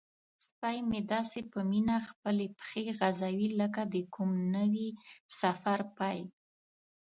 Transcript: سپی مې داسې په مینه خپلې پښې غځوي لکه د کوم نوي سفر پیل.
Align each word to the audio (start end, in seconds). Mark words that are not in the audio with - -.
سپی 0.45 0.77
مې 0.89 0.99
داسې 1.13 1.39
په 1.51 1.59
مینه 1.69 1.97
خپلې 2.09 2.45
پښې 2.57 2.85
غځوي 2.97 3.49
لکه 3.61 3.81
د 3.93 3.95
کوم 4.13 4.31
نوي 4.55 4.87
سفر 5.39 5.79
پیل. 5.97 6.23